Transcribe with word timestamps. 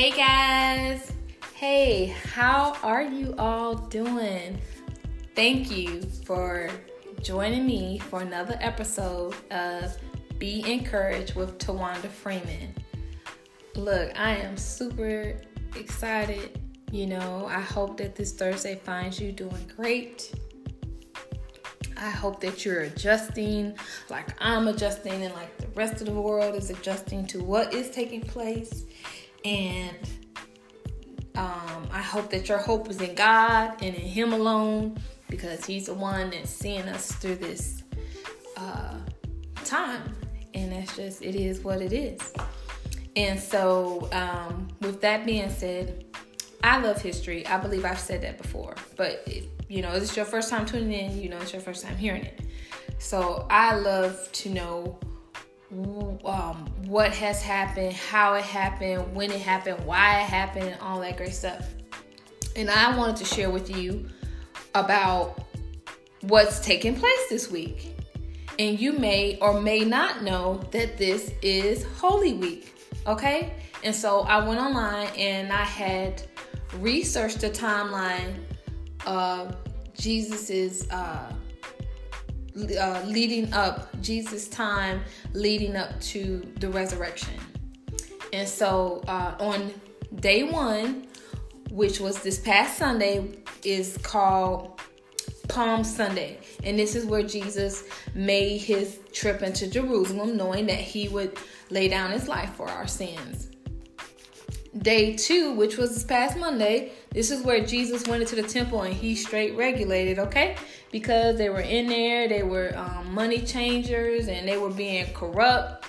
Hey 0.00 0.12
guys. 0.12 1.12
Hey, 1.52 2.06
how 2.32 2.74
are 2.82 3.02
you 3.02 3.34
all 3.36 3.74
doing? 3.74 4.58
Thank 5.36 5.70
you 5.70 6.00
for 6.24 6.70
joining 7.20 7.66
me 7.66 7.98
for 7.98 8.22
another 8.22 8.56
episode 8.62 9.34
of 9.50 9.94
Be 10.38 10.64
Encouraged 10.66 11.34
with 11.34 11.58
Tawanda 11.58 12.08
Freeman. 12.08 12.74
Look, 13.74 14.18
I 14.18 14.36
am 14.36 14.56
super 14.56 15.38
excited. 15.76 16.58
You 16.90 17.06
know, 17.06 17.44
I 17.44 17.60
hope 17.60 17.98
that 17.98 18.16
this 18.16 18.32
Thursday 18.32 18.76
finds 18.76 19.20
you 19.20 19.32
doing 19.32 19.70
great. 19.76 20.32
I 21.98 22.08
hope 22.08 22.40
that 22.40 22.64
you're 22.64 22.84
adjusting 22.84 23.76
like 24.08 24.28
I'm 24.40 24.66
adjusting 24.66 25.24
and 25.24 25.34
like 25.34 25.54
the 25.58 25.68
rest 25.74 26.00
of 26.00 26.06
the 26.06 26.18
world 26.18 26.54
is 26.54 26.70
adjusting 26.70 27.26
to 27.26 27.44
what 27.44 27.74
is 27.74 27.90
taking 27.90 28.22
place. 28.22 28.86
And 29.44 29.96
um, 31.36 31.88
I 31.92 32.02
hope 32.02 32.30
that 32.30 32.48
your 32.48 32.58
hope 32.58 32.90
is 32.90 33.00
in 33.00 33.14
God 33.14 33.82
and 33.82 33.94
in 33.94 34.00
Him 34.02 34.32
alone 34.32 34.98
because 35.28 35.64
He's 35.64 35.86
the 35.86 35.94
one 35.94 36.30
that's 36.30 36.50
seeing 36.50 36.82
us 36.82 37.12
through 37.12 37.36
this 37.36 37.82
uh, 38.56 38.96
time. 39.64 40.14
And 40.52 40.72
that's 40.72 40.96
just, 40.96 41.22
it 41.22 41.34
is 41.34 41.60
what 41.60 41.80
it 41.80 41.92
is. 41.92 42.32
And 43.16 43.38
so, 43.38 44.08
um, 44.12 44.68
with 44.80 45.00
that 45.00 45.24
being 45.24 45.50
said, 45.50 46.04
I 46.62 46.78
love 46.78 47.00
history. 47.00 47.46
I 47.46 47.58
believe 47.58 47.84
I've 47.84 47.98
said 47.98 48.22
that 48.22 48.36
before. 48.40 48.74
But, 48.96 49.22
if, 49.26 49.46
you 49.68 49.82
know, 49.82 49.92
it's 49.92 50.16
your 50.16 50.26
first 50.26 50.50
time 50.50 50.66
tuning 50.66 50.92
in, 50.92 51.20
you 51.20 51.28
know, 51.28 51.38
it's 51.38 51.52
your 51.52 51.62
first 51.62 51.84
time 51.84 51.96
hearing 51.96 52.24
it. 52.24 52.40
So, 52.98 53.46
I 53.50 53.76
love 53.76 54.30
to 54.32 54.50
know 54.50 54.98
um, 55.72 56.66
what 56.86 57.12
has 57.12 57.42
happened, 57.42 57.92
how 57.92 58.34
it 58.34 58.42
happened, 58.42 59.14
when 59.14 59.30
it 59.30 59.40
happened, 59.40 59.84
why 59.86 60.20
it 60.20 60.24
happened, 60.24 60.76
all 60.80 61.00
that 61.00 61.16
great 61.16 61.34
stuff. 61.34 61.68
And 62.56 62.68
I 62.68 62.96
wanted 62.96 63.16
to 63.16 63.24
share 63.24 63.50
with 63.50 63.74
you 63.74 64.08
about 64.74 65.42
what's 66.22 66.60
taking 66.60 66.96
place 66.96 67.28
this 67.28 67.50
week. 67.50 67.94
And 68.58 68.78
you 68.78 68.92
may 68.92 69.38
or 69.40 69.60
may 69.60 69.80
not 69.80 70.22
know 70.22 70.60
that 70.72 70.98
this 70.98 71.32
is 71.40 71.86
Holy 71.96 72.34
Week, 72.34 72.74
okay? 73.06 73.54
And 73.84 73.94
so 73.94 74.20
I 74.20 74.46
went 74.46 74.60
online 74.60 75.08
and 75.16 75.52
I 75.52 75.64
had 75.64 76.22
researched 76.78 77.40
the 77.40 77.48
timeline 77.48 78.34
of 79.06 79.56
Jesus's 79.94 80.90
uh, 80.90 81.32
uh, 82.56 83.02
leading 83.06 83.52
up, 83.52 83.88
Jesus' 84.00 84.48
time 84.48 85.02
leading 85.32 85.76
up 85.76 86.00
to 86.00 86.40
the 86.58 86.68
resurrection. 86.68 87.34
And 88.32 88.48
so 88.48 89.02
uh, 89.08 89.34
on 89.40 89.72
day 90.16 90.44
one, 90.44 91.06
which 91.70 92.00
was 92.00 92.22
this 92.22 92.38
past 92.38 92.78
Sunday, 92.78 93.38
is 93.64 93.98
called 93.98 94.80
Palm 95.48 95.84
Sunday. 95.84 96.38
And 96.64 96.78
this 96.78 96.94
is 96.94 97.04
where 97.06 97.22
Jesus 97.22 97.84
made 98.14 98.58
his 98.58 99.00
trip 99.12 99.42
into 99.42 99.68
Jerusalem, 99.68 100.36
knowing 100.36 100.66
that 100.66 100.78
he 100.78 101.08
would 101.08 101.38
lay 101.70 101.88
down 101.88 102.10
his 102.10 102.28
life 102.28 102.54
for 102.54 102.68
our 102.68 102.86
sins. 102.86 103.49
Day 104.78 105.16
two, 105.16 105.52
which 105.52 105.76
was 105.76 105.94
this 105.94 106.04
past 106.04 106.38
Monday, 106.38 106.92
this 107.10 107.30
is 107.32 107.42
where 107.44 107.64
Jesus 107.64 108.06
went 108.06 108.22
into 108.22 108.36
the 108.36 108.44
temple 108.44 108.82
and 108.82 108.94
he 108.94 109.16
straight 109.16 109.56
regulated, 109.56 110.18
okay? 110.20 110.56
Because 110.92 111.36
they 111.38 111.48
were 111.48 111.60
in 111.60 111.88
there, 111.88 112.28
they 112.28 112.44
were 112.44 112.72
um, 112.76 113.12
money 113.12 113.40
changers 113.40 114.28
and 114.28 114.46
they 114.46 114.56
were 114.56 114.70
being 114.70 115.12
corrupt. 115.12 115.86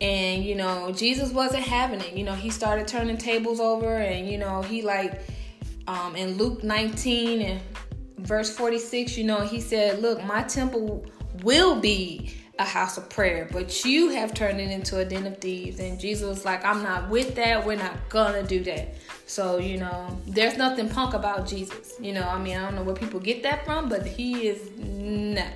And, 0.00 0.42
you 0.42 0.54
know, 0.54 0.90
Jesus 0.90 1.32
wasn't 1.32 1.64
having 1.64 2.00
it. 2.00 2.14
You 2.14 2.24
know, 2.24 2.34
he 2.34 2.48
started 2.48 2.88
turning 2.88 3.18
tables 3.18 3.60
over 3.60 3.96
and, 3.96 4.26
you 4.28 4.38
know, 4.38 4.62
he 4.62 4.80
like, 4.80 5.22
um, 5.86 6.16
in 6.16 6.38
Luke 6.38 6.64
19 6.64 7.42
and 7.42 7.60
verse 8.18 8.56
46, 8.56 9.18
you 9.18 9.24
know, 9.24 9.40
he 9.40 9.60
said, 9.60 10.00
Look, 10.00 10.24
my 10.24 10.42
temple 10.44 11.04
will 11.42 11.78
be 11.78 12.34
a 12.58 12.64
house 12.64 12.96
of 12.96 13.08
prayer, 13.10 13.48
but 13.50 13.84
you 13.84 14.10
have 14.10 14.32
turned 14.32 14.60
it 14.60 14.70
into 14.70 14.98
a 14.98 15.04
den 15.04 15.26
of 15.26 15.38
thieves. 15.38 15.80
And 15.80 15.98
Jesus 15.98 16.28
was 16.28 16.44
like, 16.44 16.64
I'm 16.64 16.82
not 16.82 17.08
with 17.08 17.34
that. 17.34 17.66
We're 17.66 17.76
not 17.76 18.08
gonna 18.08 18.44
do 18.44 18.62
that. 18.64 18.94
So, 19.26 19.58
you 19.58 19.78
know, 19.78 20.20
there's 20.26 20.56
nothing 20.56 20.88
punk 20.88 21.14
about 21.14 21.48
Jesus. 21.48 21.94
You 22.00 22.12
know, 22.12 22.28
I 22.28 22.38
mean, 22.38 22.56
I 22.56 22.62
don't 22.62 22.76
know 22.76 22.82
where 22.82 22.94
people 22.94 23.18
get 23.18 23.42
that 23.42 23.64
from, 23.64 23.88
but 23.88 24.06
he 24.06 24.46
is 24.46 24.70
not. 24.78 25.52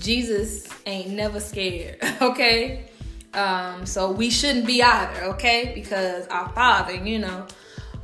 Jesus 0.00 0.68
ain't 0.84 1.10
never 1.10 1.40
scared, 1.40 1.98
okay? 2.20 2.90
Um, 3.32 3.86
so 3.86 4.10
we 4.10 4.30
shouldn't 4.30 4.66
be 4.66 4.82
either, 4.82 5.24
okay? 5.24 5.72
Because 5.74 6.26
our 6.28 6.50
Father, 6.50 6.94
you 6.94 7.20
know, 7.20 7.46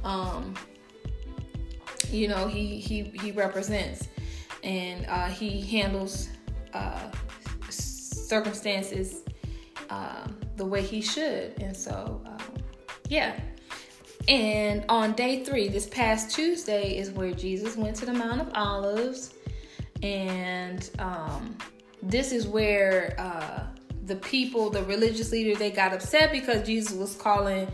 um, 0.03 0.55
you 2.11 2.29
know, 2.29 2.47
he 2.47 2.79
he 2.79 3.03
he 3.03 3.33
represents 3.33 4.09
and 4.63 5.05
uh, 5.07 5.27
he 5.27 5.61
handles 5.61 6.29
uh, 6.73 7.11
circumstances 8.35 9.23
um, 9.91 10.37
the 10.57 10.67
way 10.73 10.83
he 10.83 11.01
should. 11.01 11.47
And 11.61 11.77
so, 11.77 12.21
um, 12.27 12.55
yeah. 13.09 13.39
And 14.27 14.85
on 14.89 15.13
day 15.13 15.45
three, 15.45 15.69
this 15.69 15.87
past 15.87 16.35
Tuesday, 16.35 16.97
is 16.97 17.11
where 17.11 17.33
Jesus 17.33 17.77
went 17.77 17.95
to 17.97 18.07
the 18.07 18.13
Mount 18.13 18.41
of 18.41 18.51
Olives. 18.55 19.35
And 20.03 20.89
um, 20.99 21.57
this 22.03 22.33
is 22.33 22.47
where 22.47 23.15
uh, 23.19 23.65
the 24.07 24.17
people, 24.17 24.71
the 24.71 24.85
religious 24.85 25.31
leaders, 25.31 25.59
they 25.59 25.71
got 25.71 25.93
upset 25.93 26.33
because 26.33 26.67
Jesus 26.67 26.97
was 26.97 27.15
calling 27.17 27.69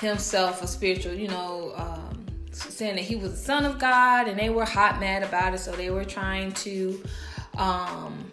himself 0.00 0.62
a 0.62 0.66
spiritual, 0.66 1.14
you 1.14 1.28
know, 1.28 1.72
um, 1.76 2.26
saying 2.52 2.96
that 2.96 3.04
he 3.04 3.16
was 3.16 3.30
the 3.32 3.44
son 3.50 3.64
of 3.64 3.78
God, 3.78 4.28
and 4.28 4.38
they 4.38 4.50
were 4.50 4.64
hot 4.64 5.00
mad 5.00 5.22
about 5.22 5.54
it. 5.54 5.58
So 5.58 5.72
they 5.72 5.90
were 5.90 6.04
trying 6.04 6.52
to, 6.52 7.02
um, 7.56 8.30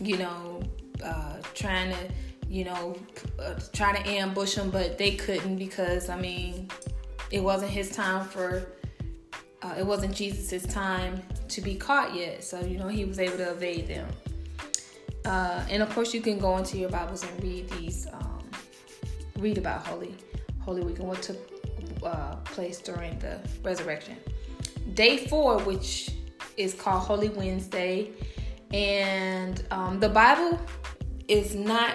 you 0.00 0.16
know, 0.18 0.62
uh, 1.04 1.36
trying 1.54 1.90
to, 1.92 2.12
you 2.48 2.64
know, 2.64 2.96
uh, 3.40 3.54
trying 3.72 4.02
to 4.02 4.08
ambush 4.08 4.54
him, 4.54 4.70
but 4.70 4.98
they 4.98 5.12
couldn't 5.12 5.56
because 5.56 6.08
I 6.08 6.18
mean, 6.20 6.68
it 7.30 7.40
wasn't 7.42 7.70
his 7.70 7.90
time 7.90 8.26
for. 8.26 8.66
Uh, 9.60 9.74
it 9.76 9.84
wasn't 9.84 10.14
Jesus' 10.14 10.62
time 10.72 11.20
to 11.48 11.60
be 11.60 11.74
caught 11.74 12.14
yet, 12.14 12.44
so 12.44 12.60
you 12.60 12.78
know 12.78 12.86
he 12.86 13.04
was 13.04 13.18
able 13.18 13.36
to 13.38 13.50
evade 13.50 13.88
them. 13.88 14.08
Uh, 15.24 15.64
and 15.68 15.82
of 15.82 15.92
course, 15.94 16.14
you 16.14 16.20
can 16.20 16.38
go 16.38 16.56
into 16.56 16.78
your 16.78 16.88
Bibles 16.88 17.24
and 17.24 17.42
read 17.42 17.68
these, 17.70 18.06
um, 18.12 18.48
read 19.36 19.58
about 19.58 19.84
Holy 19.86 20.14
Holy 20.60 20.82
Week 20.82 20.98
and 21.00 21.08
what 21.08 21.22
took 21.22 21.38
uh, 22.02 22.36
place 22.44 22.78
during 22.78 23.18
the 23.18 23.40
resurrection. 23.62 24.16
Day 24.94 25.26
four, 25.26 25.58
which 25.60 26.10
is 26.56 26.74
called 26.74 27.02
Holy 27.02 27.28
Wednesday, 27.28 28.10
and 28.72 29.64
um, 29.70 30.00
the 30.00 30.08
Bible 30.08 30.60
is 31.28 31.54
not 31.54 31.94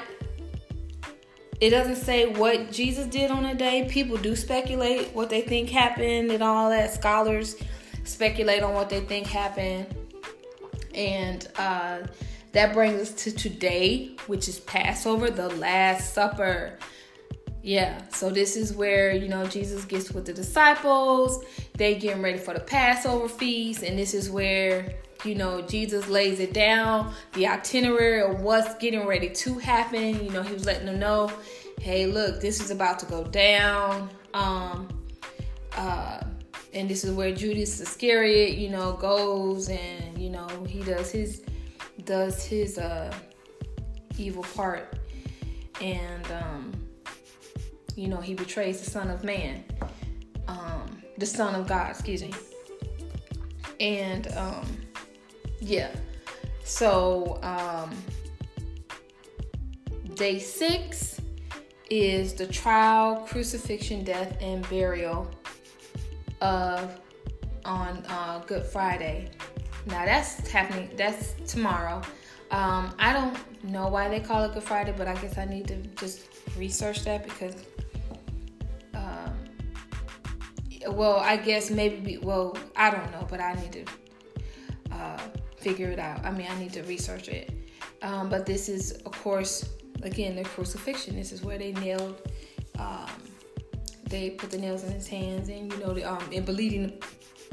it 1.64 1.70
doesn't 1.70 1.96
say 1.96 2.26
what 2.26 2.74
Jesus 2.74 3.08
did 3.08 3.32
on 3.32 3.46
a 3.46 3.56
day. 3.56 3.88
People 3.90 4.18
do 4.18 4.36
speculate 4.36 5.14
what 5.14 5.30
they 5.30 5.40
think 5.40 5.70
happened 5.70 6.30
and 6.30 6.44
all 6.44 6.70
that. 6.70 6.94
Scholars 6.94 7.56
speculate 8.04 8.64
on 8.64 8.74
what 8.74 8.90
they 8.90 9.00
think 9.00 9.28
happened. 9.28 9.88
And 10.94 11.48
uh, 11.58 12.00
that 12.52 12.74
brings 12.74 13.02
us 13.02 13.14
to 13.24 13.32
today, 13.32 14.18
which 14.28 14.50
is 14.50 14.60
Passover, 14.60 15.30
the 15.30 15.50
Last 15.56 16.14
Supper. 16.14 16.78
Yeah, 17.62 18.02
so 18.10 18.30
this 18.30 18.58
is 18.58 18.74
where, 18.74 19.16
you 19.16 19.30
know, 19.30 19.46
Jesus 19.48 19.86
gets 19.86 20.12
with 20.12 20.26
the 20.26 20.34
disciples. 20.34 21.46
They 21.78 21.96
getting 21.96 22.22
ready 22.22 22.40
for 22.40 22.54
the 22.54 22.60
Passover 22.60 23.30
feast. 23.30 23.84
And 23.84 23.98
this 23.98 24.14
is 24.14 24.30
where 24.30 24.96
you 25.24 25.36
know, 25.36 25.62
Jesus 25.62 26.08
lays 26.08 26.40
it 26.40 26.54
down, 26.54 27.14
the 27.34 27.48
itinerary 27.48 28.22
of 28.22 28.42
what's 28.42 28.76
getting 28.76 29.06
ready 29.06 29.30
to 29.30 29.58
happen. 29.60 30.24
You 30.24 30.32
know, 30.32 30.42
he 30.42 30.54
was 30.54 30.66
letting 30.66 30.86
them 30.86 31.00
know, 31.00 31.32
hey, 31.80 32.08
look, 32.08 32.42
this 32.42 32.62
is 32.62 32.72
about 32.72 33.00
to 33.00 33.06
go 33.06 33.24
down. 33.24 34.10
Um, 34.34 34.90
uh, 35.78 36.22
and 36.74 36.90
this 36.90 37.04
is 37.04 37.12
where 37.12 37.34
Judas 37.34 37.80
Iscariot, 37.80 38.58
you 38.58 38.70
know, 38.70 38.94
goes 38.94 39.70
and 39.70 40.18
you 40.18 40.30
know 40.30 40.48
he 40.68 40.82
does 40.82 41.12
his 41.12 41.44
does 42.06 42.44
his 42.44 42.78
uh, 42.78 43.14
evil 44.18 44.44
part, 44.56 44.98
and 45.82 46.32
um, 46.32 46.72
you 47.96 48.08
know 48.08 48.18
he 48.18 48.34
betrays 48.34 48.82
the 48.82 48.90
Son 48.90 49.10
of 49.10 49.24
Man, 49.24 49.64
um, 50.48 51.02
the 51.18 51.26
Son 51.26 51.56
of 51.56 51.68
God, 51.68 51.92
excuse 51.92 52.24
me, 52.24 52.34
and 53.80 54.28
um, 54.36 54.66
yeah. 55.64 55.92
So, 56.64 57.40
um, 57.42 57.92
day 60.16 60.40
six 60.40 61.20
is 61.90 62.34
the 62.34 62.48
trial, 62.48 63.26
crucifixion, 63.28 64.04
death, 64.04 64.38
and 64.42 64.68
burial 64.70 65.30
of 66.42 67.00
on 67.66 68.04
uh, 68.10 68.44
Good 68.46 68.66
Friday. 68.66 69.30
Now 69.86 70.06
that's 70.06 70.48
happening. 70.48 70.90
That's 70.96 71.34
tomorrow. 71.48 72.02
Um, 72.52 72.94
I 73.00 73.14
don't 73.14 73.64
know 73.64 73.88
why 73.88 74.10
they 74.10 74.20
call 74.20 74.44
it 74.44 74.54
Good 74.54 74.64
Friday, 74.64 74.94
but 74.98 75.08
I 75.08 75.16
guess 75.16 75.38
I 75.38 75.46
need 75.46 75.68
to 75.68 75.78
just 75.96 76.28
research 76.58 77.04
that 77.04 77.24
because 77.24 77.56
um, 78.94 79.36
well, 80.88 81.18
I 81.18 81.38
guess 81.38 81.70
maybe. 81.70 82.18
Well, 82.18 82.58
I 82.76 82.92
don't 82.92 83.12
know, 83.12 83.26
but 83.30 83.40
I 83.40 83.54
need 83.56 83.72
to 83.74 83.86
uh, 84.92 85.20
figure 85.64 85.90
it 85.90 86.00
out. 86.00 86.24
I 86.26 86.32
mean, 86.32 86.48
I 86.50 86.60
need 86.60 86.74
to 86.74 86.84
research 86.84 87.30
it. 87.30 87.52
Um, 88.02 88.30
but 88.30 88.46
this 88.46 88.68
is, 88.68 88.92
of 89.06 89.14
course, 89.24 89.70
again, 90.04 90.36
the 90.36 90.44
crucifixion. 90.44 91.16
This 91.16 91.32
is 91.32 91.42
where 91.42 91.58
they 91.58 91.72
nailed. 91.72 92.22
Um, 92.78 93.10
they 94.06 94.32
put 94.32 94.52
the 94.52 94.58
nails 94.58 94.84
in 94.84 94.92
his 94.92 95.08
hands, 95.08 95.50
and 95.50 95.72
you 95.72 95.80
know, 95.80 95.94
the, 95.94 96.04
um, 96.04 96.24
and 96.34 96.46
believing 96.46 97.02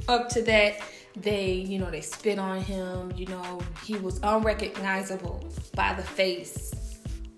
up 0.09 0.29
to 0.31 0.43
that, 0.43 0.81
they, 1.17 1.53
you 1.53 1.79
know, 1.79 1.91
they 1.91 2.01
spit 2.01 2.39
on 2.39 2.61
him. 2.61 3.13
You 3.17 3.27
know, 3.27 3.61
he 3.85 3.95
was 3.95 4.19
unrecognizable 4.23 5.49
by 5.75 5.95
the 5.95 6.03
face 6.03 6.75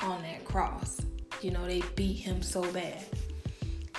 on 0.01 0.23
that 0.23 0.45
cross. 0.45 1.01
You 1.43 1.51
know, 1.51 1.67
they 1.67 1.83
beat 1.97 2.15
him 2.15 2.41
so 2.43 2.63
bad, 2.73 3.05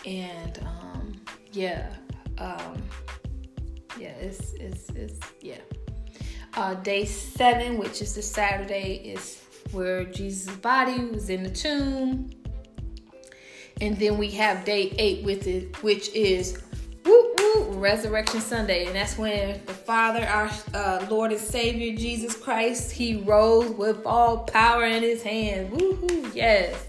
and 0.05 0.59
um, 0.65 1.21
yeah, 1.51 1.93
um, 2.39 2.81
yeah, 3.99 4.15
it's 4.19 4.53
it's 4.53 4.89
it's 4.89 5.19
yeah. 5.41 5.59
Uh, 6.55 6.75
day 6.75 7.05
seven, 7.05 7.77
which 7.77 8.01
is 8.01 8.15
the 8.15 8.21
Saturday, 8.21 8.95
is 9.03 9.41
where 9.71 10.05
Jesus' 10.05 10.55
body 10.57 11.05
was 11.05 11.29
in 11.29 11.43
the 11.43 11.49
tomb. 11.49 12.29
And 13.81 13.97
then 13.97 14.17
we 14.17 14.29
have 14.31 14.63
day 14.65 14.93
eight 14.97 15.25
with 15.25 15.47
it, 15.47 15.81
which 15.81 16.09
is 16.09 16.63
Resurrection 17.83 18.39
Sunday, 18.39 18.85
and 18.85 18.95
that's 18.95 19.17
when 19.17 19.59
the 19.65 19.73
Father, 19.73 20.25
our 20.25 20.49
uh, 20.73 21.05
Lord 21.09 21.33
and 21.33 21.41
Savior 21.41 21.95
Jesus 21.97 22.33
Christ, 22.33 22.91
He 22.91 23.17
rose 23.17 23.71
with 23.71 24.05
all 24.05 24.37
power 24.45 24.85
in 24.85 25.03
His 25.03 25.21
hand. 25.21 25.71
Woo 25.71 25.95
hoo! 25.95 26.31
Yes, 26.33 26.87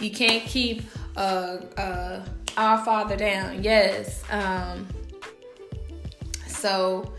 you 0.00 0.10
can't 0.10 0.42
keep 0.44 0.82
uh, 1.16 1.58
uh, 1.76 2.24
our 2.56 2.84
Father 2.86 3.16
down. 3.16 3.62
Yes. 3.62 4.22
Um, 4.30 4.88
so 6.46 7.12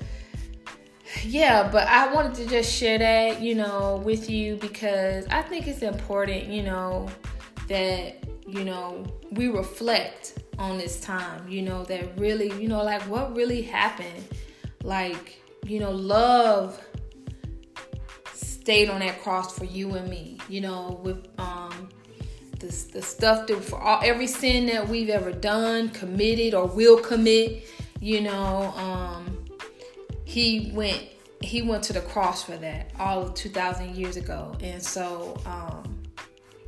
yeah, 1.23 1.69
but 1.71 1.87
I 1.87 2.13
wanted 2.13 2.33
to 2.35 2.45
just 2.47 2.71
share 2.71 2.97
that, 2.97 3.41
you 3.41 3.55
know, 3.55 4.01
with 4.03 4.29
you 4.29 4.57
because 4.57 5.25
I 5.27 5.41
think 5.41 5.67
it's 5.67 5.81
important, 5.81 6.47
you 6.47 6.63
know, 6.63 7.07
that, 7.67 8.23
you 8.47 8.63
know, 8.63 9.05
we 9.31 9.47
reflect 9.47 10.39
on 10.57 10.77
this 10.77 10.99
time, 10.99 11.47
you 11.49 11.61
know, 11.61 11.83
that 11.85 12.17
really, 12.17 12.51
you 12.61 12.67
know, 12.67 12.83
like 12.83 13.01
what 13.03 13.35
really 13.35 13.61
happened. 13.61 14.23
Like, 14.83 15.41
you 15.65 15.79
know, 15.79 15.91
love 15.91 16.79
stayed 18.33 18.89
on 18.89 18.99
that 18.99 19.21
cross 19.21 19.57
for 19.57 19.65
you 19.65 19.93
and 19.95 20.09
me, 20.09 20.37
you 20.49 20.61
know, 20.61 20.99
with 21.03 21.27
um 21.37 21.89
the, 22.59 22.67
the 22.93 23.01
stuff 23.01 23.47
that 23.47 23.63
for 23.63 23.79
all 23.79 23.99
every 24.03 24.27
sin 24.27 24.65
that 24.67 24.87
we've 24.87 25.09
ever 25.09 25.31
done, 25.31 25.89
committed 25.89 26.53
or 26.53 26.65
will 26.67 26.97
commit, 26.97 27.65
you 27.99 28.21
know, 28.21 28.73
um 28.77 29.34
he 30.25 30.71
went 30.73 31.07
he 31.41 31.61
went 31.61 31.83
to 31.83 31.93
the 31.93 32.01
cross 32.01 32.43
for 32.43 32.57
that 32.57 32.91
all 32.99 33.21
of 33.21 33.33
2000 33.35 33.95
years 33.95 34.17
ago. 34.17 34.55
And 34.61 34.81
so 34.81 35.37
um 35.45 36.03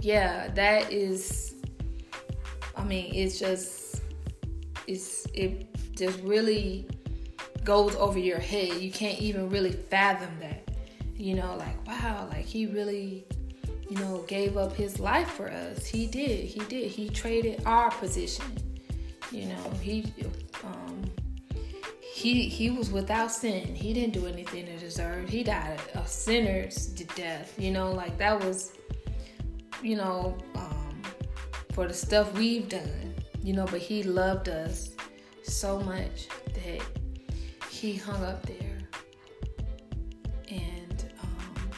yeah 0.01 0.49
that 0.49 0.93
is 0.93 1.55
i 2.75 2.83
mean 2.83 3.11
it's 3.15 3.39
just 3.39 4.03
it's 4.85 5.25
it 5.33 5.67
just 5.95 6.19
really 6.21 6.87
goes 7.63 7.95
over 7.95 8.17
your 8.17 8.39
head. 8.39 8.75
You 8.75 8.91
can't 8.91 9.19
even 9.19 9.49
really 9.49 9.71
fathom 9.71 10.39
that. 10.39 10.63
You 11.15 11.35
know 11.35 11.55
like 11.57 11.87
wow 11.87 12.29
like 12.31 12.45
he 12.45 12.67
really 12.67 13.25
you 13.89 13.97
know 13.97 14.23
gave 14.27 14.55
up 14.55 14.73
his 14.73 14.99
life 14.99 15.29
for 15.31 15.49
us. 15.49 15.85
He 15.85 16.05
did 16.05 16.45
he 16.45 16.59
did. 16.61 16.91
He 16.91 17.09
traded 17.09 17.63
our 17.65 17.89
position. 17.91 18.45
You 19.31 19.47
know 19.47 19.71
he 19.81 20.13
he 22.17 22.49
he 22.49 22.71
was 22.71 22.89
without 22.89 23.31
sin. 23.31 23.75
He 23.75 23.93
didn't 23.93 24.13
do 24.13 24.25
anything 24.25 24.65
to 24.65 24.77
deserve. 24.79 25.29
He 25.29 25.43
died 25.43 25.79
a 25.93 26.07
sinner's 26.07 26.87
death. 27.15 27.53
You 27.59 27.69
know, 27.69 27.91
like 27.91 28.17
that 28.17 28.43
was, 28.43 28.73
you 29.83 29.97
know, 29.97 30.35
um, 30.55 30.99
for 31.73 31.87
the 31.87 31.93
stuff 31.93 32.33
we've 32.33 32.67
done. 32.67 33.13
You 33.43 33.53
know, 33.53 33.65
but 33.65 33.81
he 33.81 34.01
loved 34.01 34.49
us 34.49 34.89
so 35.43 35.79
much 35.81 36.27
that 36.55 36.81
he 37.69 37.93
hung 37.93 38.23
up 38.23 38.43
there. 38.47 38.79
And 40.49 41.13
um, 41.21 41.69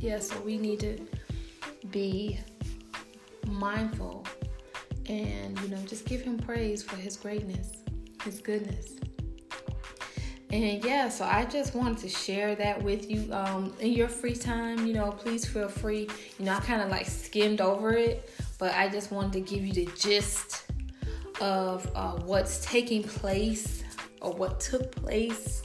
yeah, 0.00 0.20
so 0.20 0.40
we 0.40 0.56
need 0.56 0.80
to 0.80 1.06
be 1.90 2.40
mindful 3.46 4.24
and 5.06 5.58
you 5.60 5.68
know 5.68 5.82
just 5.86 6.06
give 6.06 6.22
him 6.22 6.38
praise 6.38 6.82
for 6.82 6.96
his 6.96 7.18
greatness, 7.18 7.82
his 8.24 8.40
goodness. 8.40 8.99
And 10.52 10.84
yeah, 10.84 11.08
so 11.08 11.24
I 11.24 11.44
just 11.44 11.76
wanted 11.76 11.98
to 11.98 12.08
share 12.08 12.56
that 12.56 12.82
with 12.82 13.08
you. 13.08 13.32
Um, 13.32 13.72
in 13.78 13.92
your 13.92 14.08
free 14.08 14.34
time, 14.34 14.84
you 14.84 14.94
know, 14.94 15.12
please 15.12 15.46
feel 15.46 15.68
free. 15.68 16.08
You 16.38 16.44
know, 16.44 16.54
I 16.54 16.60
kind 16.60 16.82
of 16.82 16.88
like 16.90 17.06
skimmed 17.06 17.60
over 17.60 17.92
it, 17.92 18.30
but 18.58 18.74
I 18.74 18.88
just 18.88 19.12
wanted 19.12 19.32
to 19.34 19.40
give 19.40 19.64
you 19.64 19.72
the 19.72 19.88
gist 19.96 20.64
of 21.40 21.88
uh, 21.94 22.14
what's 22.24 22.64
taking 22.66 23.04
place 23.04 23.84
or 24.20 24.32
what 24.32 24.58
took 24.58 24.90
place 24.90 25.62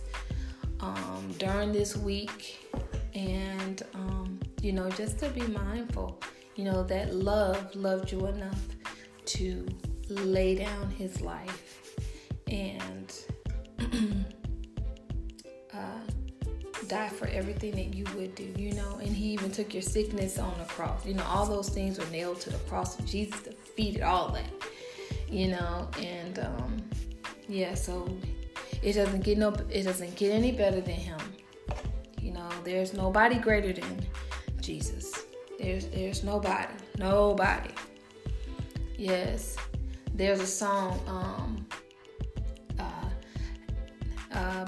um, 0.82 1.34
during 1.40 1.72
this 1.72 1.98
week. 1.98 2.70
And, 3.16 3.82
um, 3.96 4.40
you 4.62 4.72
know, 4.72 4.90
just 4.92 5.18
to 5.20 5.30
be 5.30 5.42
mindful, 5.42 6.22
you 6.56 6.64
know, 6.64 6.84
that 6.84 7.16
love 7.16 7.76
loved 7.76 8.12
you 8.12 8.28
enough 8.28 8.62
to 9.26 9.66
lay 10.10 10.54
down 10.54 10.92
his 10.92 11.22
life. 11.22 11.96
And, 12.48 13.12
die 16.86 17.10
for 17.10 17.28
everything 17.28 17.72
that 17.72 17.96
you 17.96 18.06
would 18.16 18.36
do, 18.36 18.52
you 18.58 18.74
know, 18.74 18.98
and 18.98 19.10
he 19.10 19.26
even 19.32 19.52
took 19.52 19.74
your 19.74 19.84
sickness 19.84 20.40
on 20.40 20.58
the 20.60 20.66
cross. 20.66 21.06
You 21.06 21.16
know, 21.16 21.24
all 21.26 21.46
those 21.46 21.70
things 21.70 22.00
were 22.00 22.06
nailed 22.08 22.42
to 22.42 22.50
the 22.50 22.58
cross. 22.70 22.98
Jesus 23.04 23.42
defeated 23.42 24.02
all 24.02 24.30
that, 24.30 24.50
you 25.30 25.50
know, 25.50 25.88
and 26.00 26.40
um, 26.40 26.84
yeah, 27.48 27.74
so 27.74 28.08
it 28.82 28.94
doesn't 28.94 29.24
get 29.24 29.38
no, 29.38 29.50
it 29.70 29.84
doesn't 29.84 30.16
get 30.16 30.32
any 30.32 30.52
better 30.52 30.82
than 30.82 30.96
him. 30.96 31.20
You 32.22 32.32
know, 32.32 32.50
there's 32.64 32.94
nobody 32.94 33.38
greater 33.38 33.74
than 33.74 34.06
Jesus. 34.62 35.26
There's 35.60 35.88
there's 35.88 36.24
nobody, 36.24 36.74
nobody. 36.98 37.70
Yes, 38.98 39.58
there's 40.14 40.40
a 40.40 40.48
song. 40.48 41.00
Um, 41.08 41.68
uh, 42.80 43.10
uh, 44.32 44.66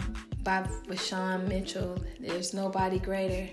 by 0.47 0.63
Vashawn 0.87 1.45
Mitchell. 1.49 1.97
There's 2.21 2.53
nobody 2.53 2.99
greater. 2.99 3.49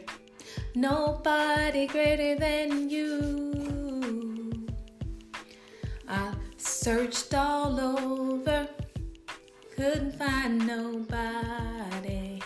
Nobody 0.77 1.89
greater 1.89 2.37
than 2.37 2.89
you. 2.89 4.69
I 6.09 6.33
searched 6.57 7.35
all 7.35 7.81
over, 7.81 8.69
couldn't 9.75 10.15
find 10.17 10.65
nobody. 10.65 12.41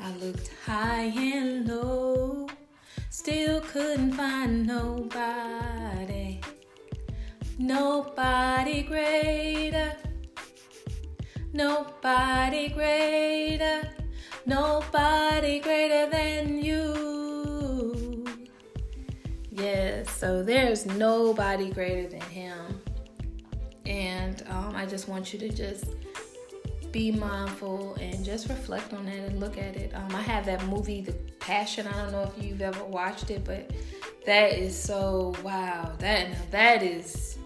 I 0.00 0.10
looked 0.20 0.50
high 0.66 1.10
and 1.16 1.66
low, 1.66 2.48
still 3.08 3.62
couldn't 3.62 4.12
find 4.12 4.66
nobody. 4.66 6.42
Nobody 7.58 8.82
greater. 8.82 9.95
Nobody 11.56 12.68
greater, 12.68 13.88
nobody 14.44 15.58
greater 15.58 16.06
than 16.10 16.62
you. 16.62 18.26
Yes, 19.50 20.10
so 20.10 20.42
there's 20.42 20.84
nobody 20.84 21.70
greater 21.70 22.10
than 22.10 22.20
him. 22.20 22.82
And 23.86 24.44
um, 24.50 24.76
I 24.76 24.84
just 24.84 25.08
want 25.08 25.32
you 25.32 25.38
to 25.38 25.48
just 25.48 25.86
be 26.92 27.10
mindful 27.10 27.94
and 28.02 28.22
just 28.22 28.50
reflect 28.50 28.92
on 28.92 29.06
that 29.06 29.14
and 29.14 29.40
look 29.40 29.56
at 29.56 29.76
it. 29.76 29.94
Um, 29.94 30.14
I 30.14 30.20
have 30.20 30.44
that 30.44 30.62
movie, 30.66 31.00
The 31.00 31.12
Passion. 31.40 31.86
I 31.86 32.02
don't 32.02 32.12
know 32.12 32.30
if 32.36 32.44
you've 32.44 32.60
ever 32.60 32.84
watched 32.84 33.30
it, 33.30 33.46
but 33.46 33.72
that 34.26 34.52
is 34.52 34.78
so 34.78 35.34
wow. 35.42 35.90
That 36.00 36.50
that 36.50 36.82
is 36.82 37.38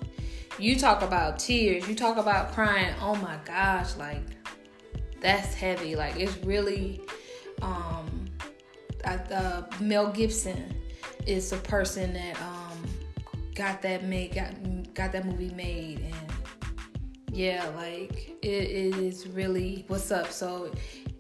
you 0.60 0.78
talk 0.78 1.02
about 1.02 1.38
tears, 1.38 1.88
you 1.88 1.94
talk 1.94 2.16
about 2.16 2.52
crying. 2.52 2.94
Oh 3.00 3.14
my 3.16 3.38
gosh, 3.44 3.96
like 3.96 4.22
that's 5.20 5.54
heavy. 5.54 5.96
Like 5.96 6.16
it's 6.16 6.36
really 6.38 7.00
um 7.62 8.26
uh, 9.04 9.62
Mel 9.80 10.10
Gibson 10.12 10.74
is 11.26 11.50
the 11.50 11.56
person 11.58 12.12
that 12.14 12.40
um 12.42 12.84
got 13.54 13.82
that 13.82 14.04
made 14.04 14.34
got 14.34 14.52
got 14.94 15.12
that 15.12 15.26
movie 15.26 15.52
made 15.54 16.00
and 16.00 16.32
yeah 17.32 17.66
like 17.76 18.30
it, 18.42 18.46
it 18.46 18.96
is 18.96 19.26
really 19.28 19.84
what's 19.88 20.10
up 20.10 20.30
so 20.30 20.72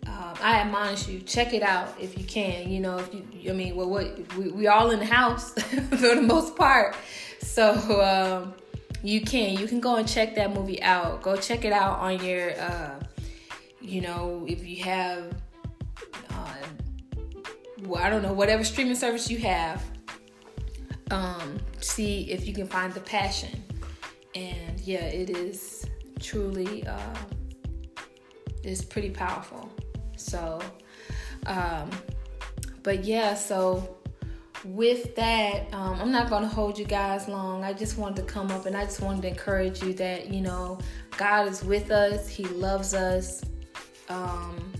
um, 0.06 0.34
I 0.42 0.60
admonish 0.60 1.06
you 1.06 1.20
check 1.20 1.52
it 1.52 1.62
out 1.62 1.94
if 2.00 2.18
you 2.18 2.24
can 2.24 2.70
you 2.70 2.80
know 2.80 2.98
if 2.98 3.12
you 3.12 3.50
I 3.50 3.52
mean 3.52 3.76
well 3.76 3.90
what 3.90 4.18
we, 4.36 4.50
we 4.50 4.66
all 4.66 4.90
in 4.90 5.00
the 5.00 5.06
house 5.06 5.52
for 5.90 6.14
the 6.14 6.22
most 6.22 6.56
part 6.56 6.96
so 7.40 7.74
um 8.00 8.54
you 9.02 9.20
can. 9.20 9.58
You 9.58 9.66
can 9.66 9.80
go 9.80 9.96
and 9.96 10.08
check 10.08 10.34
that 10.34 10.52
movie 10.52 10.82
out. 10.82 11.22
Go 11.22 11.36
check 11.36 11.64
it 11.64 11.72
out 11.72 11.98
on 11.98 12.24
your, 12.24 12.58
uh, 12.60 13.00
you 13.80 14.00
know, 14.00 14.44
if 14.48 14.66
you 14.66 14.84
have, 14.84 15.34
uh, 16.30 16.54
well, 17.82 18.02
I 18.02 18.10
don't 18.10 18.22
know, 18.22 18.32
whatever 18.32 18.64
streaming 18.64 18.94
service 18.94 19.30
you 19.30 19.38
have. 19.38 19.82
Um, 21.10 21.58
see 21.80 22.30
if 22.30 22.46
you 22.46 22.54
can 22.54 22.66
find 22.66 22.92
the 22.92 23.00
passion. 23.00 23.62
And 24.34 24.78
yeah, 24.80 25.04
it 25.04 25.30
is 25.30 25.86
truly, 26.20 26.86
uh, 26.86 27.16
it's 28.62 28.84
pretty 28.84 29.10
powerful. 29.10 29.72
So, 30.16 30.60
um, 31.46 31.90
but 32.82 33.04
yeah, 33.04 33.34
so 33.34 33.96
with 34.64 35.14
that, 35.16 35.72
um, 35.72 36.00
I'm 36.00 36.12
not 36.12 36.28
going 36.28 36.42
to 36.42 36.48
hold 36.48 36.78
you 36.78 36.84
guys 36.84 37.28
long. 37.28 37.64
I 37.64 37.72
just 37.72 37.96
wanted 37.96 38.16
to 38.16 38.22
come 38.22 38.50
up 38.50 38.66
and 38.66 38.76
I 38.76 38.84
just 38.84 39.00
wanted 39.00 39.22
to 39.22 39.28
encourage 39.28 39.82
you 39.82 39.94
that, 39.94 40.32
you 40.32 40.40
know, 40.40 40.78
God 41.16 41.48
is 41.48 41.64
with 41.64 41.90
us, 41.90 42.28
He 42.28 42.44
loves 42.44 42.94
us, 42.94 43.42
um, 44.08 44.72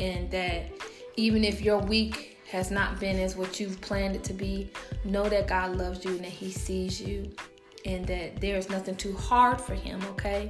and 0.00 0.30
that 0.30 0.70
even 1.16 1.44
if 1.44 1.60
your 1.60 1.78
week 1.78 2.38
has 2.50 2.70
not 2.70 2.98
been 3.00 3.18
as 3.18 3.36
what 3.36 3.60
you've 3.60 3.80
planned 3.80 4.16
it 4.16 4.24
to 4.24 4.32
be, 4.32 4.70
know 5.04 5.28
that 5.28 5.46
God 5.46 5.76
loves 5.76 6.04
you 6.04 6.12
and 6.12 6.20
that 6.20 6.26
He 6.26 6.50
sees 6.50 7.00
you, 7.00 7.30
and 7.84 8.06
that 8.06 8.40
there's 8.40 8.70
nothing 8.70 8.96
too 8.96 9.14
hard 9.14 9.60
for 9.60 9.74
Him, 9.74 10.00
okay? 10.10 10.48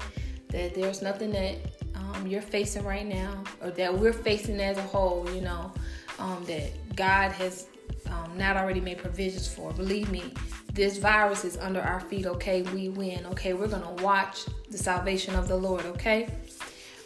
That 0.48 0.74
there's 0.74 1.02
nothing 1.02 1.32
that 1.32 1.56
um, 1.94 2.26
you're 2.26 2.42
facing 2.42 2.84
right 2.84 3.06
now 3.06 3.42
or 3.62 3.70
that 3.72 3.92
we're 3.92 4.12
facing 4.12 4.60
as 4.60 4.78
a 4.78 4.82
whole, 4.82 5.28
you 5.34 5.40
know, 5.40 5.72
um, 6.18 6.44
that 6.46 6.70
God 6.94 7.32
has 7.32 7.66
um, 8.10 8.36
not 8.36 8.56
already 8.56 8.80
made 8.80 8.98
provisions 8.98 9.48
for. 9.48 9.72
Believe 9.72 10.10
me, 10.10 10.32
this 10.72 10.98
virus 10.98 11.44
is 11.44 11.56
under 11.56 11.80
our 11.80 12.00
feet, 12.00 12.26
okay? 12.26 12.62
We 12.62 12.88
win, 12.88 13.24
okay? 13.26 13.52
We're 13.52 13.68
to 13.68 14.02
watch 14.02 14.46
the 14.70 14.78
salvation 14.78 15.34
of 15.34 15.48
the 15.48 15.56
Lord, 15.56 15.84
okay? 15.86 16.28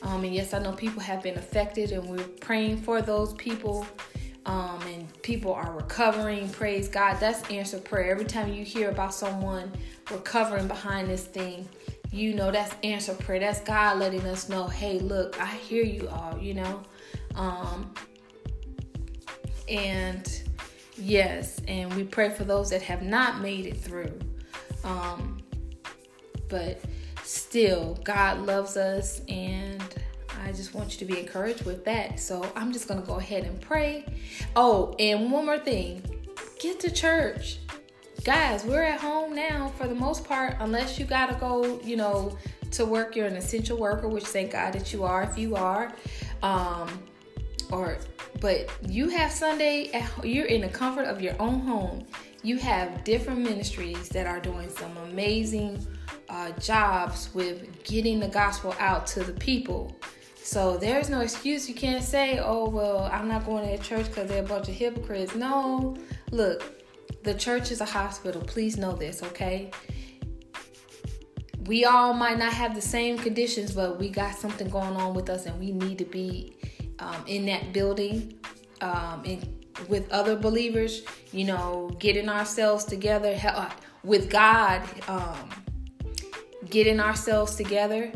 Um, 0.02 0.24
and 0.24 0.34
yes, 0.34 0.54
I 0.54 0.58
know 0.58 0.72
people 0.72 1.02
have 1.02 1.22
been 1.22 1.36
affected, 1.36 1.92
and 1.92 2.08
we're 2.08 2.24
praying 2.40 2.78
for 2.78 3.02
those 3.02 3.34
people. 3.34 3.86
Um, 4.46 4.80
and 4.86 5.22
people 5.22 5.52
are 5.52 5.72
recovering. 5.72 6.48
Praise 6.48 6.88
God. 6.88 7.18
That's 7.20 7.42
answered 7.50 7.84
prayer. 7.84 8.10
Every 8.10 8.24
time 8.24 8.50
you 8.50 8.64
hear 8.64 8.88
about 8.88 9.12
someone 9.12 9.70
recovering 10.10 10.66
behind 10.66 11.10
this 11.10 11.24
thing, 11.24 11.68
you 12.10 12.34
know 12.34 12.50
that's 12.50 12.74
answered 12.82 13.18
prayer. 13.18 13.40
That's 13.40 13.60
God 13.60 13.98
letting 13.98 14.22
us 14.22 14.48
know, 14.48 14.66
hey, 14.66 15.00
look, 15.00 15.38
I 15.38 15.46
hear 15.46 15.84
you 15.84 16.08
all, 16.08 16.38
you 16.38 16.54
know. 16.54 16.82
Um, 17.34 17.92
and 19.68 20.42
Yes, 20.98 21.60
and 21.68 21.94
we 21.94 22.04
pray 22.04 22.30
for 22.30 22.44
those 22.44 22.70
that 22.70 22.82
have 22.82 23.02
not 23.02 23.40
made 23.40 23.66
it 23.66 23.76
through. 23.76 24.18
Um, 24.84 25.40
but 26.48 26.80
still, 27.22 27.98
God 28.04 28.40
loves 28.40 28.76
us, 28.76 29.20
and 29.28 29.82
I 30.44 30.52
just 30.52 30.74
want 30.74 30.92
you 30.92 31.06
to 31.06 31.12
be 31.12 31.20
encouraged 31.20 31.64
with 31.64 31.84
that. 31.84 32.18
So 32.18 32.50
I'm 32.56 32.72
just 32.72 32.88
going 32.88 33.00
to 33.00 33.06
go 33.06 33.16
ahead 33.16 33.44
and 33.44 33.60
pray. 33.60 34.04
Oh, 34.56 34.94
and 34.98 35.30
one 35.30 35.46
more 35.46 35.58
thing 35.58 36.02
get 36.58 36.80
to 36.80 36.90
church. 36.90 37.58
Guys, 38.24 38.64
we're 38.64 38.82
at 38.82 39.00
home 39.00 39.34
now 39.34 39.68
for 39.78 39.86
the 39.86 39.94
most 39.94 40.24
part, 40.24 40.56
unless 40.58 40.98
you 40.98 41.04
got 41.04 41.26
to 41.26 41.34
go, 41.36 41.80
you 41.84 41.96
know, 41.96 42.36
to 42.72 42.84
work. 42.84 43.14
You're 43.14 43.26
an 43.26 43.36
essential 43.36 43.78
worker, 43.78 44.08
which 44.08 44.24
thank 44.24 44.52
God 44.52 44.72
that 44.72 44.92
you 44.92 45.04
are 45.04 45.22
if 45.22 45.38
you 45.38 45.54
are. 45.54 45.92
Um, 46.42 46.88
or 47.70 47.98
but 48.40 48.70
you 48.88 49.08
have 49.08 49.32
Sunday, 49.32 49.90
you're 50.22 50.46
in 50.46 50.60
the 50.60 50.68
comfort 50.68 51.04
of 51.04 51.20
your 51.20 51.34
own 51.40 51.60
home. 51.60 52.06
You 52.42 52.56
have 52.58 53.04
different 53.04 53.40
ministries 53.40 54.08
that 54.10 54.26
are 54.26 54.40
doing 54.40 54.68
some 54.70 54.96
amazing 54.98 55.84
uh, 56.28 56.52
jobs 56.52 57.30
with 57.34 57.82
getting 57.84 58.20
the 58.20 58.28
gospel 58.28 58.74
out 58.78 59.06
to 59.08 59.24
the 59.24 59.32
people. 59.32 59.96
So 60.36 60.76
there's 60.76 61.10
no 61.10 61.20
excuse. 61.20 61.68
You 61.68 61.74
can't 61.74 62.02
say, 62.02 62.38
oh, 62.38 62.68
well, 62.68 63.10
I'm 63.12 63.28
not 63.28 63.44
going 63.44 63.76
to 63.76 63.82
church 63.82 64.06
because 64.06 64.28
they're 64.28 64.44
a 64.44 64.46
bunch 64.46 64.68
of 64.68 64.74
hypocrites. 64.74 65.34
No, 65.34 65.96
look, 66.30 66.84
the 67.22 67.34
church 67.34 67.70
is 67.70 67.80
a 67.80 67.84
hospital. 67.84 68.40
Please 68.40 68.76
know 68.76 68.92
this, 68.92 69.22
okay? 69.22 69.70
We 71.66 71.84
all 71.84 72.14
might 72.14 72.38
not 72.38 72.52
have 72.54 72.74
the 72.74 72.80
same 72.80 73.18
conditions, 73.18 73.72
but 73.72 73.98
we 73.98 74.08
got 74.08 74.36
something 74.36 74.68
going 74.70 74.96
on 74.96 75.12
with 75.12 75.28
us 75.28 75.44
and 75.44 75.58
we 75.58 75.72
need 75.72 75.98
to 75.98 76.06
be 76.06 76.56
um, 76.98 77.24
in 77.26 77.46
that 77.46 77.72
building 77.72 78.34
um, 78.80 79.24
in, 79.24 79.42
with 79.88 80.10
other 80.10 80.36
believers, 80.36 81.02
you 81.32 81.44
know, 81.44 81.90
getting 81.98 82.28
ourselves 82.28 82.84
together 82.84 83.38
uh, 83.44 83.70
with 84.02 84.30
God, 84.30 84.82
um, 85.08 85.50
getting 86.68 87.00
ourselves 87.00 87.56
together. 87.56 88.12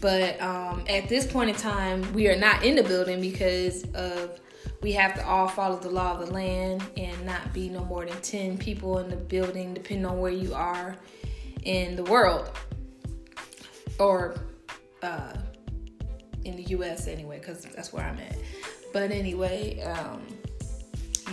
But 0.00 0.40
um, 0.40 0.84
at 0.88 1.08
this 1.08 1.26
point 1.26 1.50
in 1.50 1.56
time, 1.56 2.12
we 2.12 2.28
are 2.28 2.36
not 2.36 2.62
in 2.64 2.76
the 2.76 2.82
building 2.82 3.20
because 3.20 3.84
of 3.94 4.40
we 4.82 4.92
have 4.92 5.14
to 5.14 5.26
all 5.26 5.48
follow 5.48 5.76
the 5.76 5.88
law 5.88 6.18
of 6.18 6.26
the 6.26 6.32
land 6.32 6.82
and 6.96 7.24
not 7.24 7.52
be 7.54 7.68
no 7.70 7.84
more 7.84 8.04
than 8.04 8.20
10 8.20 8.58
people 8.58 8.98
in 8.98 9.08
the 9.08 9.16
building, 9.16 9.72
depending 9.72 10.04
on 10.04 10.20
where 10.20 10.32
you 10.32 10.52
are 10.52 10.96
in 11.62 11.96
the 11.96 12.04
world 12.04 12.50
or 13.98 14.34
uh, 15.02 15.32
in 16.44 16.56
the 16.56 16.62
US 16.64 17.06
anyway, 17.08 17.38
because 17.38 17.62
that's 17.62 17.92
where 17.92 18.04
I'm 18.04 18.18
at. 18.18 18.36
But 18.92 19.10
anyway, 19.10 19.80
um, 19.82 20.22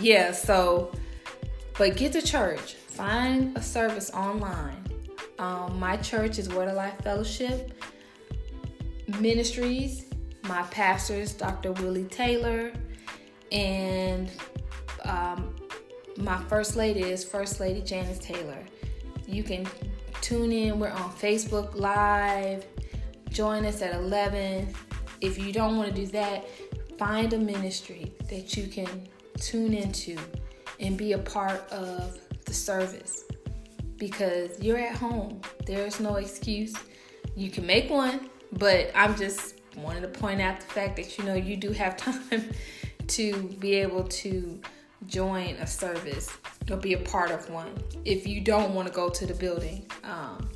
yeah, 0.00 0.32
so, 0.32 0.92
but 1.78 1.96
get 1.96 2.12
to 2.12 2.22
church, 2.22 2.74
find 2.74 3.56
a 3.56 3.62
service 3.62 4.10
online. 4.10 4.84
Um, 5.38 5.78
my 5.78 5.96
church 5.96 6.38
is 6.38 6.48
Word 6.48 6.68
of 6.68 6.76
Life 6.76 6.98
Fellowship 7.02 7.72
Ministries. 9.20 10.06
My 10.44 10.62
pastor 10.64 11.14
is 11.14 11.32
Dr. 11.32 11.72
Willie 11.72 12.04
Taylor, 12.04 12.72
and 13.50 14.30
um, 15.04 15.54
my 16.16 16.42
first 16.44 16.76
lady 16.76 17.02
is 17.02 17.24
First 17.24 17.60
Lady 17.60 17.80
Janice 17.80 18.18
Taylor. 18.18 18.58
You 19.26 19.42
can 19.42 19.66
tune 20.20 20.52
in. 20.52 20.78
We're 20.78 20.90
on 20.90 21.10
Facebook 21.12 21.74
Live. 21.74 22.64
Join 23.30 23.64
us 23.64 23.82
at 23.82 23.94
11 23.94 24.74
if 25.22 25.38
you 25.38 25.52
don't 25.52 25.76
want 25.76 25.88
to 25.88 25.94
do 25.94 26.06
that, 26.08 26.48
find 26.98 27.32
a 27.32 27.38
ministry 27.38 28.12
that 28.28 28.56
you 28.56 28.66
can 28.66 29.08
tune 29.38 29.72
into 29.72 30.18
and 30.80 30.98
be 30.98 31.12
a 31.12 31.18
part 31.18 31.66
of 31.70 32.18
the 32.44 32.52
service 32.52 33.24
because 33.96 34.60
you're 34.60 34.78
at 34.78 34.96
home. 34.96 35.40
There's 35.64 36.00
no 36.00 36.16
excuse. 36.16 36.74
You 37.36 37.50
can 37.50 37.64
make 37.64 37.88
one, 37.88 38.28
but 38.58 38.90
I'm 38.94 39.16
just 39.16 39.60
wanting 39.76 40.02
to 40.02 40.08
point 40.08 40.40
out 40.40 40.60
the 40.60 40.66
fact 40.66 40.96
that 40.96 41.16
you 41.16 41.24
know 41.24 41.34
you 41.34 41.56
do 41.56 41.70
have 41.70 41.96
time 42.08 42.50
to 43.06 43.48
be 43.60 43.74
able 43.74 44.04
to 44.04 44.60
join 45.06 45.54
a 45.56 45.66
service 45.66 46.30
or 46.70 46.76
be 46.76 46.94
a 46.94 46.98
part 46.98 47.30
of 47.30 47.48
one 47.50 47.72
if 48.04 48.26
you 48.26 48.40
don't 48.40 48.74
want 48.74 48.86
to 48.86 48.94
go 48.94 49.08
to 49.08 49.26
the 49.26 49.34
building 49.34 49.84
um, 50.04 50.48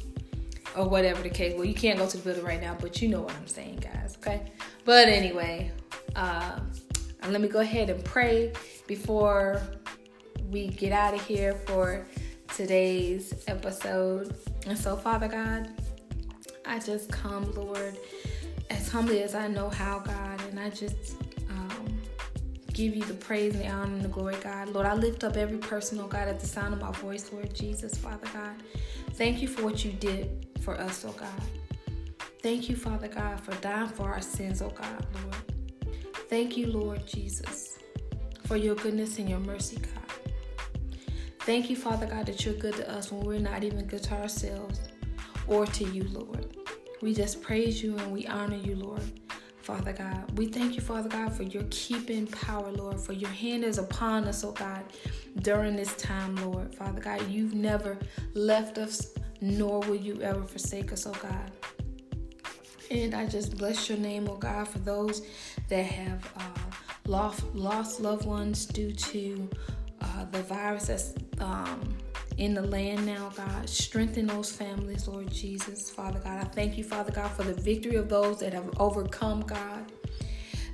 or 0.76 0.88
whatever 0.88 1.22
the 1.22 1.30
case. 1.30 1.54
Well, 1.54 1.64
you 1.64 1.74
can't 1.74 1.98
go 1.98 2.06
to 2.06 2.16
the 2.16 2.22
building 2.22 2.44
right 2.44 2.60
now, 2.60 2.76
but 2.78 3.00
you 3.00 3.08
know 3.08 3.22
what 3.22 3.34
I'm 3.34 3.46
saying, 3.46 3.76
guys. 3.76 4.16
Okay. 4.18 4.52
But 4.84 5.08
anyway, 5.08 5.72
uh, 6.14 6.60
let 7.28 7.40
me 7.40 7.48
go 7.48 7.60
ahead 7.60 7.90
and 7.90 8.04
pray 8.04 8.52
before 8.86 9.60
we 10.50 10.68
get 10.68 10.92
out 10.92 11.14
of 11.14 11.24
here 11.24 11.54
for 11.66 12.06
today's 12.54 13.44
episode. 13.48 14.36
And 14.66 14.78
so, 14.78 14.96
Father 14.96 15.28
God, 15.28 15.70
I 16.64 16.78
just 16.78 17.10
come, 17.10 17.52
Lord, 17.54 17.96
as 18.70 18.88
humbly 18.88 19.22
as 19.22 19.34
I 19.34 19.48
know 19.48 19.70
how, 19.70 20.00
God, 20.00 20.40
and 20.50 20.60
I 20.60 20.70
just 20.70 21.16
um, 21.50 21.98
give 22.72 22.94
you 22.94 23.04
the 23.04 23.14
praise 23.14 23.54
and 23.54 23.64
the 23.64 23.68
honor 23.68 23.94
and 23.94 24.02
the 24.02 24.08
glory, 24.08 24.36
God. 24.42 24.68
Lord, 24.68 24.86
I 24.86 24.94
lift 24.94 25.24
up 25.24 25.36
every 25.36 25.58
person, 25.58 25.98
oh 26.00 26.06
God, 26.06 26.28
at 26.28 26.38
the 26.38 26.46
sound 26.46 26.74
of 26.74 26.80
my 26.80 26.92
voice, 26.92 27.32
Lord 27.32 27.52
Jesus, 27.54 27.96
Father 27.96 28.28
God. 28.32 28.54
Thank 29.14 29.40
you 29.40 29.48
for 29.48 29.64
what 29.64 29.84
you 29.84 29.92
did 29.92 30.45
for 30.66 30.74
us, 30.80 31.04
oh 31.04 31.12
God. 31.12 31.28
Thank 32.42 32.68
you, 32.68 32.74
Father 32.74 33.06
God, 33.06 33.38
for 33.38 33.54
dying 33.60 33.86
for 33.86 34.10
our 34.10 34.20
sins, 34.20 34.60
oh 34.60 34.70
God, 34.70 35.06
Lord. 35.22 35.94
Thank 36.28 36.56
you, 36.56 36.66
Lord 36.66 37.06
Jesus, 37.06 37.78
for 38.46 38.56
your 38.56 38.74
goodness 38.74 39.18
and 39.20 39.30
your 39.30 39.38
mercy, 39.38 39.76
God. 39.76 39.92
Thank 41.40 41.70
you, 41.70 41.76
Father 41.76 42.06
God, 42.06 42.26
that 42.26 42.44
you're 42.44 42.54
good 42.54 42.74
to 42.74 42.92
us 42.92 43.12
when 43.12 43.24
we're 43.24 43.38
not 43.38 43.62
even 43.62 43.86
good 43.86 44.02
to 44.02 44.14
ourselves 44.14 44.80
or 45.46 45.66
to 45.66 45.84
you, 45.84 46.02
Lord. 46.08 46.56
We 47.00 47.14
just 47.14 47.42
praise 47.42 47.80
you 47.80 47.96
and 47.98 48.10
we 48.10 48.26
honor 48.26 48.56
you, 48.56 48.74
Lord. 48.74 49.02
Father 49.66 49.92
God. 49.92 50.38
We 50.38 50.46
thank 50.46 50.76
you, 50.76 50.80
Father 50.80 51.08
God, 51.08 51.32
for 51.32 51.42
your 51.42 51.64
keeping 51.70 52.28
power, 52.28 52.70
Lord, 52.70 53.00
for 53.00 53.12
your 53.12 53.30
hand 53.30 53.64
is 53.64 53.78
upon 53.78 54.22
us, 54.26 54.44
oh 54.44 54.52
God, 54.52 54.84
during 55.40 55.74
this 55.74 55.92
time, 55.96 56.36
Lord. 56.36 56.72
Father 56.72 57.00
God, 57.00 57.28
you've 57.28 57.52
never 57.52 57.98
left 58.34 58.78
us, 58.78 59.12
nor 59.40 59.80
will 59.80 59.96
you 59.96 60.20
ever 60.22 60.42
forsake 60.42 60.92
us, 60.92 61.06
oh 61.06 61.14
God. 61.22 61.50
And 62.90 63.14
I 63.14 63.26
just 63.26 63.56
bless 63.56 63.88
your 63.88 63.98
name, 63.98 64.28
oh 64.28 64.36
God, 64.36 64.68
for 64.68 64.78
those 64.78 65.22
that 65.68 65.84
have 65.84 66.24
uh, 66.36 66.76
lost, 67.06 67.44
lost 67.54 68.00
loved 68.00 68.26
ones 68.26 68.66
due 68.66 68.92
to 68.92 69.50
uh, 70.00 70.24
the 70.26 70.42
virus 70.42 70.86
that's 70.86 71.14
um, 71.40 71.96
in 72.38 72.54
the 72.54 72.62
land 72.62 73.04
now, 73.06 73.32
God. 73.36 73.68
Strengthen 73.68 74.26
those 74.26 74.52
families, 74.52 75.08
Lord 75.08 75.30
Jesus, 75.30 75.90
Father 75.90 76.20
God. 76.20 76.40
I 76.40 76.44
thank 76.44 76.76
you, 76.76 76.84
Father 76.84 77.10
God, 77.10 77.30
for 77.30 77.42
the 77.42 77.54
victory 77.54 77.96
of 77.96 78.08
those 78.08 78.40
that 78.40 78.52
have 78.52 78.70
overcome, 78.78 79.40
God. 79.40 79.90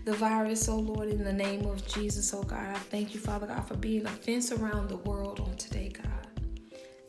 The 0.05 0.13
virus, 0.13 0.69
oh 0.69 0.81
Lord, 0.81 1.09
in 1.09 1.23
the 1.23 1.33
name 1.33 1.65
of 1.65 1.87
Jesus, 1.87 2.35
oh 2.35 2.43
God. 2.43 2.75
I 2.75 2.79
thank 2.79 3.15
you, 3.15 3.21
Father 3.21 3.47
God, 3.47 3.67
for 3.67 3.77
being 3.77 4.05
a 4.05 4.11
fence 4.11 4.51
around 4.51 4.89
the 4.89 4.97
world 4.97 5.39
on 5.39 5.57
today. 5.57 5.92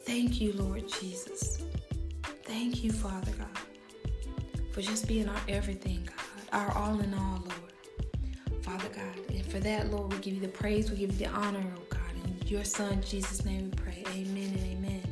Thank 0.05 0.41
you, 0.41 0.53
Lord 0.53 0.87
Jesus. 0.87 1.63
Thank 2.43 2.83
you, 2.83 2.91
Father 2.91 3.31
God, 3.37 3.47
for 4.71 4.81
just 4.81 5.07
being 5.07 5.27
our 5.29 5.41
everything, 5.47 6.05
God, 6.05 6.61
our 6.61 6.77
all 6.77 6.99
in 6.99 7.13
all, 7.13 7.39
Lord. 7.39 8.63
Father 8.63 8.89
God, 8.95 9.29
and 9.29 9.45
for 9.45 9.59
that, 9.59 9.91
Lord, 9.91 10.13
we 10.13 10.19
give 10.19 10.35
you 10.35 10.39
the 10.39 10.47
praise, 10.47 10.89
we 10.89 10.97
give 10.97 11.11
you 11.19 11.27
the 11.27 11.33
honor, 11.33 11.63
oh 11.75 11.81
God. 11.89 11.99
In 12.23 12.47
your 12.47 12.63
Son, 12.63 13.01
Jesus' 13.01 13.43
name, 13.43 13.71
we 13.71 13.77
pray. 13.77 14.03
Amen 14.09 14.53
and 14.57 14.65
amen. 14.77 15.03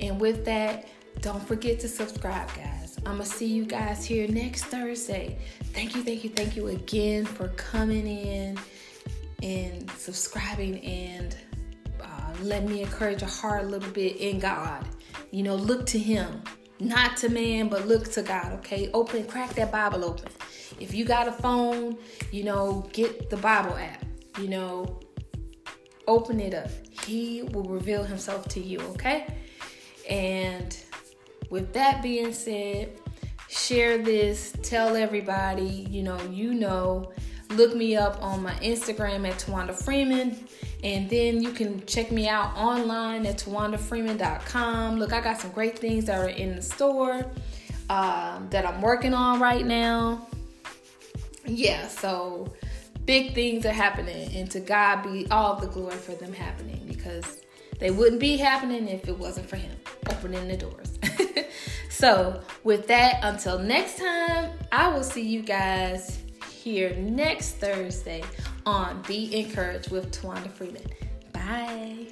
And 0.00 0.20
with 0.20 0.44
that, 0.44 0.88
don't 1.20 1.44
forget 1.46 1.80
to 1.80 1.88
subscribe, 1.88 2.52
guys. 2.54 2.96
I'm 2.98 3.16
going 3.16 3.18
to 3.18 3.24
see 3.24 3.46
you 3.46 3.64
guys 3.64 4.04
here 4.04 4.28
next 4.28 4.64
Thursday. 4.66 5.38
Thank 5.72 5.96
you, 5.96 6.02
thank 6.02 6.22
you, 6.22 6.30
thank 6.30 6.56
you 6.56 6.68
again 6.68 7.24
for 7.24 7.48
coming 7.48 8.06
in 8.06 8.58
and 9.42 9.90
subscribing 9.92 10.78
and 10.84 11.36
let 12.42 12.64
me 12.64 12.82
encourage 12.82 13.20
your 13.20 13.30
heart 13.30 13.64
a 13.64 13.66
little 13.66 13.90
bit 13.90 14.16
in 14.16 14.38
God. 14.38 14.86
You 15.30 15.42
know, 15.42 15.54
look 15.54 15.86
to 15.86 15.98
Him, 15.98 16.42
not 16.80 17.16
to 17.18 17.28
man, 17.28 17.68
but 17.68 17.86
look 17.86 18.10
to 18.12 18.22
God, 18.22 18.52
okay? 18.54 18.90
Open, 18.92 19.24
crack 19.26 19.54
that 19.54 19.72
Bible 19.72 20.04
open. 20.04 20.30
If 20.80 20.94
you 20.94 21.04
got 21.04 21.28
a 21.28 21.32
phone, 21.32 21.98
you 22.30 22.44
know, 22.44 22.88
get 22.92 23.30
the 23.30 23.36
Bible 23.36 23.76
app, 23.76 24.04
you 24.38 24.48
know, 24.48 25.00
open 26.06 26.40
it 26.40 26.54
up. 26.54 26.70
He 27.06 27.42
will 27.42 27.64
reveal 27.64 28.04
Himself 28.04 28.48
to 28.48 28.60
you, 28.60 28.80
okay? 28.80 29.26
And 30.08 30.76
with 31.50 31.72
that 31.74 32.02
being 32.02 32.32
said, 32.32 32.98
share 33.48 33.98
this, 33.98 34.54
tell 34.62 34.96
everybody, 34.96 35.86
you 35.90 36.02
know, 36.02 36.20
you 36.30 36.54
know. 36.54 37.12
Look 37.56 37.74
me 37.74 37.96
up 37.96 38.22
on 38.22 38.42
my 38.42 38.54
Instagram 38.54 39.28
at 39.28 39.38
Tawanda 39.38 39.74
Freeman. 39.74 40.36
And 40.82 41.08
then 41.08 41.42
you 41.42 41.52
can 41.52 41.84
check 41.86 42.10
me 42.10 42.28
out 42.28 42.56
online 42.56 43.24
at 43.26 43.38
tawandafreeman.com. 43.38 44.98
Look, 44.98 45.12
I 45.12 45.20
got 45.20 45.40
some 45.40 45.52
great 45.52 45.78
things 45.78 46.06
that 46.06 46.18
are 46.18 46.28
in 46.28 46.56
the 46.56 46.62
store 46.62 47.26
um, 47.88 48.48
that 48.50 48.66
I'm 48.66 48.80
working 48.80 49.14
on 49.14 49.38
right 49.38 49.64
now. 49.64 50.26
Yeah, 51.44 51.86
so 51.88 52.52
big 53.04 53.34
things 53.34 53.66
are 53.66 53.72
happening, 53.72 54.34
and 54.34 54.50
to 54.52 54.60
God 54.60 55.02
be 55.02 55.26
all 55.30 55.56
the 55.56 55.66
glory 55.66 55.96
for 55.96 56.12
them 56.12 56.32
happening 56.32 56.84
because 56.86 57.40
they 57.78 57.90
wouldn't 57.90 58.20
be 58.20 58.36
happening 58.36 58.88
if 58.88 59.08
it 59.08 59.18
wasn't 59.18 59.48
for 59.48 59.56
Him 59.56 59.76
opening 60.08 60.48
the 60.48 60.56
doors. 60.56 60.98
so, 61.90 62.40
with 62.64 62.86
that, 62.88 63.20
until 63.22 63.58
next 63.58 63.98
time, 63.98 64.52
I 64.70 64.88
will 64.88 65.02
see 65.02 65.22
you 65.22 65.42
guys 65.42 66.21
here 66.62 66.94
next 66.94 67.56
Thursday 67.56 68.22
on 68.64 69.02
Be 69.02 69.36
Encouraged 69.36 69.90
with 69.90 70.12
Tawanda 70.12 70.48
Freeman. 70.48 70.84
Bye. 71.32 72.06